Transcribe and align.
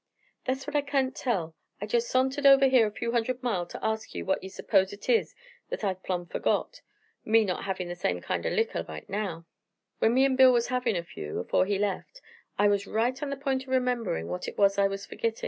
"That's 0.45 0.65
what 0.65 0.75
I 0.75 0.81
kain't 0.81 1.15
tell. 1.15 1.55
I 1.79 1.85
jest 1.85 2.09
sorntered 2.11 2.47
over 2.47 2.65
here 2.65 2.87
a 2.87 2.91
few 2.91 3.11
hunderd 3.11 3.43
mile 3.43 3.67
ter 3.67 3.77
ask 3.83 4.15
ye 4.15 4.23
what 4.23 4.41
ye 4.41 4.49
s'pose 4.49 4.91
it 4.91 5.07
is 5.07 5.35
that 5.69 5.83
I've 5.83 6.01
plumb 6.01 6.25
fergot, 6.25 6.81
me 7.23 7.45
not 7.45 7.65
havin' 7.65 7.87
the 7.87 7.93
same 7.93 8.19
kind 8.19 8.43
o' 8.47 8.49
likker 8.49 8.81
right 8.89 9.07
now. 9.07 9.45
"When 9.99 10.15
me 10.15 10.25
an' 10.25 10.35
Bill 10.37 10.51
was 10.51 10.69
havin' 10.69 10.95
a 10.95 11.03
few 11.03 11.37
afore 11.41 11.67
he 11.67 11.77
left 11.77 12.19
I 12.57 12.67
was 12.67 12.87
right 12.87 13.21
on 13.21 13.29
the 13.29 13.37
p'int 13.37 13.67
o' 13.67 13.71
rememberin' 13.73 14.25
what 14.25 14.47
it 14.47 14.57
was 14.57 14.79
I 14.79 14.87
was 14.87 15.05
fergittin'. 15.05 15.39